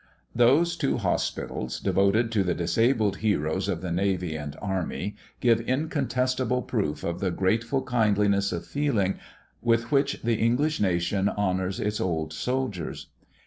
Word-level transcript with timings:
Those 0.33 0.75
two 0.75 0.97
hospitals, 0.97 1.79
devoted 1.79 2.31
to 2.31 2.43
the 2.43 2.55
disabled 2.55 3.17
heroes 3.17 3.67
of 3.69 3.81
the 3.81 3.91
navy 3.91 4.35
and 4.35 4.55
army, 4.59 5.15
give 5.41 5.61
incontestable 5.61 6.63
proof 6.63 7.03
of 7.03 7.19
the 7.19 7.29
grateful 7.29 7.83
kindliness 7.83 8.51
of 8.51 8.65
feeling 8.65 9.19
with 9.61 9.91
which 9.91 10.23
the 10.23 10.37
English 10.39 10.79
nation 10.81 11.29
honors 11.29 11.79
its 11.79 12.01
old 12.01 12.33
soldiers. 12.33 13.11